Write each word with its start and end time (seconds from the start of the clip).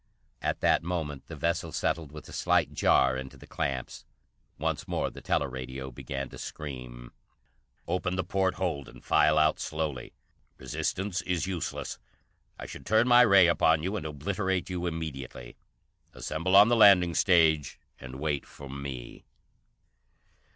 At 0.41 0.61
that 0.61 0.81
moment 0.81 1.27
the 1.27 1.35
vessel 1.35 1.71
settled 1.71 2.11
with 2.11 2.27
a 2.27 2.33
slight 2.33 2.73
jar 2.73 3.15
into 3.15 3.37
the 3.37 3.45
clamps. 3.45 4.03
Once 4.57 4.87
more 4.87 5.11
the 5.11 5.21
teleradio 5.21 5.91
began 5.91 6.27
to 6.29 6.39
scream: 6.39 7.11
"Open 7.87 8.15
the 8.15 8.23
port 8.23 8.55
hold 8.55 8.89
and 8.89 9.05
file 9.05 9.37
out 9.37 9.59
slowly. 9.59 10.15
Resistance 10.57 11.21
is 11.21 11.45
useless. 11.45 11.99
I 12.57 12.65
should 12.65 12.83
turn 12.87 13.07
my 13.07 13.21
ray 13.21 13.45
upon 13.45 13.83
you 13.83 13.95
and 13.95 14.07
obliterate 14.07 14.71
you 14.71 14.87
immediately. 14.87 15.55
Assemble 16.13 16.55
on 16.55 16.67
the 16.69 16.75
landing 16.75 17.13
stage 17.13 17.77
and 17.99 18.15
wait 18.15 18.43
for 18.47 18.71
me!" 18.71 19.23